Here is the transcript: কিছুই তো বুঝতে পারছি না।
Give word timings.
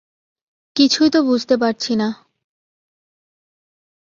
কিছুই 0.75 1.09
তো 1.09 1.19
বুঝতে 1.23 1.55
পারছি 1.57 1.93
না। 1.95 2.07